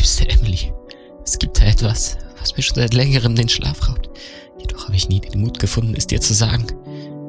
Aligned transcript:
Liebste 0.00 0.30
Emily, 0.30 0.72
es 1.26 1.38
gibt 1.38 1.60
da 1.60 1.66
etwas, 1.66 2.16
was 2.38 2.56
mir 2.56 2.62
schon 2.62 2.76
seit 2.76 2.94
längerem 2.94 3.34
den 3.34 3.50
Schlaf 3.50 3.86
raubt. 3.86 4.08
Jedoch 4.58 4.86
habe 4.86 4.96
ich 4.96 5.10
nie 5.10 5.20
den 5.20 5.42
Mut 5.42 5.58
gefunden, 5.58 5.92
es 5.94 6.06
dir 6.06 6.22
zu 6.22 6.32
sagen. 6.32 6.64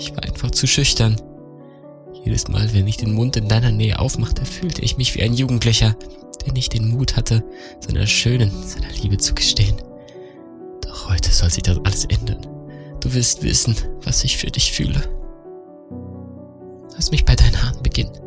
Ich 0.00 0.10
war 0.16 0.24
einfach 0.24 0.50
zu 0.50 0.66
schüchtern. 0.66 1.14
Jedes 2.24 2.48
Mal, 2.48 2.74
wenn 2.74 2.88
ich 2.88 2.96
den 2.96 3.14
Mund 3.14 3.36
in 3.36 3.46
deiner 3.46 3.70
Nähe 3.70 4.00
aufmachte, 4.00 4.44
fühlte 4.44 4.82
ich 4.82 4.96
mich 4.96 5.14
wie 5.14 5.22
ein 5.22 5.34
Jugendlicher, 5.34 5.94
der 6.44 6.54
nicht 6.54 6.74
den 6.74 6.88
Mut 6.88 7.14
hatte, 7.14 7.44
seiner 7.78 8.08
Schönen, 8.08 8.50
seiner 8.66 8.90
Liebe 9.00 9.18
zu 9.18 9.32
gestehen. 9.36 9.76
Doch 10.80 11.08
heute 11.08 11.30
soll 11.30 11.50
sich 11.50 11.62
das 11.62 11.78
alles 11.84 12.04
ändern. 12.06 12.48
Du 12.98 13.14
wirst 13.14 13.44
wissen, 13.44 13.76
was 14.02 14.24
ich 14.24 14.38
für 14.38 14.50
dich 14.50 14.72
fühle. 14.72 15.08
Lass 16.96 17.12
mich 17.12 17.24
bei 17.24 17.36
deinen 17.36 17.62
Haaren 17.62 17.80
beginnen. 17.84 18.18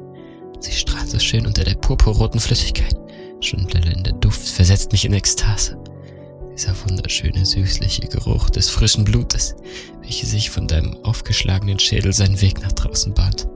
Sie 0.62 0.72
strahlen 0.72 1.10
so 1.10 1.20
schön 1.20 1.46
unter 1.46 1.66
der 1.66 1.76
purpurroten 1.76 2.40
Flüssigkeit. 2.40 2.96
Schon 3.42 3.68
Duft 3.68 4.19
versetzt 4.60 4.92
mich 4.92 5.06
in 5.06 5.14
Ekstase. 5.14 5.82
Dieser 6.52 6.76
wunderschöne, 6.84 7.46
süßliche 7.46 8.10
Geruch 8.10 8.50
des 8.50 8.68
frischen 8.68 9.06
Blutes, 9.06 9.56
welche 10.02 10.26
sich 10.26 10.50
von 10.50 10.68
deinem 10.68 10.98
aufgeschlagenen 11.06 11.80
Schädel 11.80 12.12
seinen 12.12 12.42
Weg 12.42 12.62
nach 12.62 12.74
draußen 12.74 13.14
bahnt. 13.14 13.48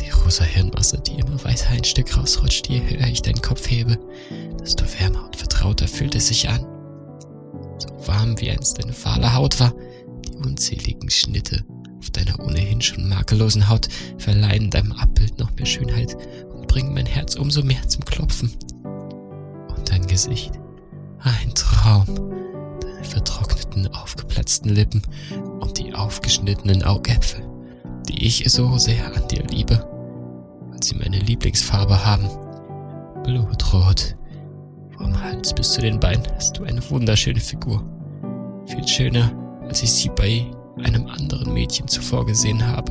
Die 0.00 0.10
rosa 0.10 0.42
Hirnmasse, 0.42 0.98
die 0.98 1.20
immer 1.20 1.44
weiter 1.44 1.70
ein 1.70 1.84
Stück 1.84 2.16
rausrutscht, 2.16 2.68
je 2.68 2.80
höher 2.80 3.06
ich 3.06 3.22
deinen 3.22 3.40
Kopf 3.40 3.70
hebe, 3.70 4.00
desto 4.60 4.84
wärmer 4.98 5.26
und 5.26 5.36
vertrauter 5.36 5.86
fühlt 5.86 6.16
es 6.16 6.26
sich 6.26 6.48
an. 6.48 6.66
So 7.78 8.08
warm 8.08 8.40
wie 8.40 8.50
einst 8.50 8.82
deine 8.82 8.94
fahle 8.94 9.32
Haut 9.32 9.60
war, 9.60 9.72
die 10.24 10.34
unzähligen 10.38 11.08
Schnitte 11.08 11.64
auf 12.00 12.10
deiner 12.10 12.40
ohnehin 12.40 12.80
schon 12.80 13.08
makellosen 13.08 13.68
Haut 13.68 13.86
verleihen 14.18 14.72
deinem 14.72 14.90
Abbild 14.90 15.38
noch 15.38 15.54
mehr 15.54 15.66
Schönheit 15.66 16.16
und 16.52 16.66
bringen 16.66 16.94
mein 16.94 17.06
Herz 17.06 17.36
umso 17.36 17.62
mehr 17.62 17.86
zum 17.86 18.04
Klopfen. 18.04 18.50
Gesicht, 20.16 20.58
ein 21.18 21.54
Traum, 21.54 22.06
deine 22.80 23.04
vertrockneten, 23.04 23.94
aufgeplatzten 23.94 24.70
Lippen 24.70 25.02
und 25.60 25.76
die 25.76 25.94
aufgeschnittenen 25.94 26.84
Augäpfel, 26.84 27.46
die 28.08 28.24
ich 28.24 28.50
so 28.50 28.78
sehr 28.78 29.14
an 29.14 29.28
dir 29.28 29.42
liebe, 29.50 29.86
weil 30.70 30.82
sie 30.82 30.94
meine 30.94 31.18
Lieblingsfarbe 31.18 32.02
haben. 32.02 32.30
Blutrot. 33.24 34.16
Vom 34.96 35.22
Hals 35.22 35.52
bis 35.52 35.72
zu 35.72 35.82
den 35.82 36.00
Beinen 36.00 36.26
hast 36.34 36.56
du 36.56 36.64
eine 36.64 36.80
wunderschöne 36.88 37.40
Figur. 37.40 37.84
Viel 38.64 38.88
schöner, 38.88 39.30
als 39.68 39.82
ich 39.82 39.92
sie 39.92 40.08
bei 40.16 40.46
einem 40.82 41.08
anderen 41.08 41.52
Mädchen 41.52 41.88
zuvor 41.88 42.24
gesehen 42.24 42.66
habe. 42.66 42.90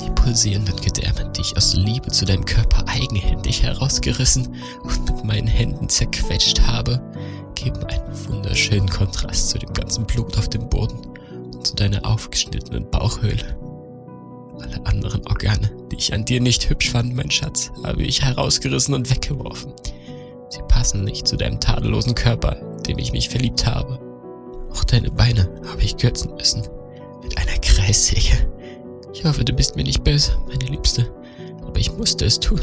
Die 0.00 0.10
pulsierenden 0.12 0.76
Gedärme, 0.76 1.30
die 1.36 1.42
ich 1.42 1.56
aus 1.58 1.74
Liebe 1.74 2.10
zu 2.10 2.24
deinem 2.24 2.46
Körper 2.46 2.84
eigenhändig 2.86 3.62
herausgerissen 3.62 4.54
und 4.82 5.04
mit 5.04 5.15
meinen 5.26 5.46
Händen 5.46 5.88
zerquetscht 5.88 6.60
habe, 6.62 7.00
geben 7.54 7.82
einen 7.84 8.28
wunderschönen 8.28 8.88
Kontrast 8.88 9.50
zu 9.50 9.58
dem 9.58 9.72
ganzen 9.72 10.06
Blut 10.06 10.36
auf 10.38 10.48
dem 10.48 10.68
Boden 10.68 10.98
und 11.54 11.66
zu 11.66 11.74
deiner 11.74 12.06
aufgeschnittenen 12.06 12.88
Bauchhöhle. 12.90 13.56
Alle 14.60 14.86
anderen 14.86 15.26
Organe, 15.26 15.70
die 15.90 15.96
ich 15.96 16.14
an 16.14 16.24
dir 16.24 16.40
nicht 16.40 16.68
hübsch 16.70 16.90
fand, 16.90 17.14
mein 17.14 17.30
Schatz, 17.30 17.70
habe 17.84 18.02
ich 18.02 18.22
herausgerissen 18.22 18.94
und 18.94 19.10
weggeworfen. 19.10 19.72
Sie 20.48 20.62
passen 20.68 21.04
nicht 21.04 21.26
zu 21.26 21.36
deinem 21.36 21.60
tadellosen 21.60 22.14
Körper, 22.14 22.56
in 22.78 22.82
dem 22.84 22.98
ich 22.98 23.12
mich 23.12 23.28
verliebt 23.28 23.66
habe. 23.66 23.98
Auch 24.72 24.84
deine 24.84 25.10
Beine 25.10 25.48
habe 25.68 25.82
ich 25.82 25.96
kürzen 25.96 26.34
müssen. 26.34 26.62
Mit 27.22 27.36
einer 27.36 27.58
Kreissäge. 27.58 28.50
Ich 29.12 29.24
hoffe, 29.24 29.44
du 29.44 29.52
bist 29.52 29.76
mir 29.76 29.82
nicht 29.82 30.04
böse, 30.04 30.32
meine 30.46 30.70
Liebste. 30.70 31.10
Aber 31.62 31.78
ich 31.78 31.92
musste 31.92 32.24
es 32.24 32.38
tun. 32.38 32.60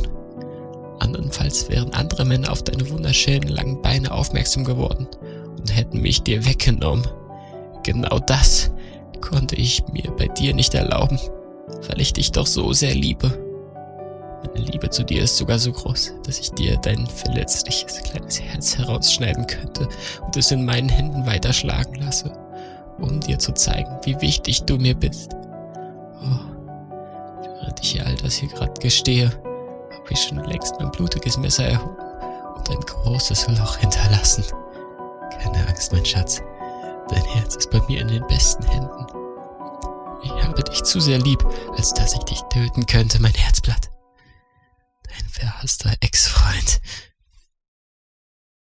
Andernfalls 1.00 1.70
wären 1.70 1.94
andere 1.94 2.26
Männer 2.26 2.52
auf 2.52 2.64
deine 2.64 2.90
wunderschönen 2.90 3.50
langen 3.50 3.82
Beine 3.82 4.12
aufmerksam 4.12 4.64
geworden 4.64 5.08
und 5.58 5.76
hätten 5.76 6.02
mich 6.02 6.24
dir 6.24 6.46
weggenommen. 6.46 7.08
Genau 7.84 8.20
das 8.20 8.72
konnte 9.22 9.56
ich 9.56 9.84
mir 9.88 10.12
bei 10.12 10.28
dir 10.28 10.54
nicht 10.54 10.74
erlauben, 10.74 11.20
weil 11.88 12.00
ich 12.02 12.14
dich 12.14 12.32
doch 12.32 12.48
so 12.48 12.74
sehr 12.74 12.94
liebe. 12.94 13.32
Meine 14.54 14.66
Liebe 14.66 14.90
zu 14.90 15.04
dir 15.04 15.24
ist 15.24 15.38
sogar 15.38 15.58
so 15.58 15.72
groß, 15.72 16.14
dass 16.26 16.40
ich 16.40 16.52
dir 16.52 16.78
dein 16.78 17.08
verletzliches 17.08 18.04
kleines 18.04 18.42
Herz 18.42 18.78
herausschneiden 18.78 19.48
könnte 19.48 19.88
und 20.26 20.36
es 20.36 20.52
in 20.52 20.66
meinen 20.66 20.90
Händen 20.90 21.26
weiterschlagen 21.26 21.96
lasse, 21.96 22.32
um 23.00 23.20
dir 23.20 23.40
zu 23.40 23.54
zeigen, 23.54 23.98
wie 24.04 24.20
wichtig 24.22 24.64
du 24.64 24.78
mir 24.78 24.96
bist. 24.96 25.32
Oh, 26.22 26.40
während 27.42 27.80
ich 27.82 28.06
all 28.06 28.16
das 28.16 28.36
hier 28.36 28.50
gerade 28.50 28.80
gestehe, 28.80 29.32
ich 30.10 30.22
schon 30.22 30.44
längst 30.44 30.76
mein 30.80 30.92
blutiges 30.92 31.38
Messer 31.38 31.66
erhoben 31.66 31.98
und 32.56 32.70
ein 32.70 32.80
großes 32.80 33.48
Loch 33.58 33.78
hinterlassen. 33.78 34.44
Keine 35.42 35.68
Angst, 35.68 35.92
mein 35.92 36.06
Schatz. 36.06 36.42
Dein 37.10 37.24
Herz 37.26 37.56
ist 37.56 37.70
bei 37.70 37.82
mir 37.88 38.02
in 38.02 38.08
den 38.08 38.26
besten 38.28 38.64
Händen. 38.64 39.08
Ich 40.24 40.32
habe 40.32 40.64
dich 40.64 40.84
zu 40.84 41.00
sehr 41.00 41.20
lieb, 41.20 41.44
als 41.78 41.94
dass 41.94 42.14
ich 42.14 42.24
dich 42.24 42.42
töten 42.50 42.86
könnte, 42.86 43.22
mein 43.22 43.34
Herzblatt. 43.34 43.90
Dein 45.04 45.28
verhasster 45.30 45.94
Ex-Freund 46.00 46.82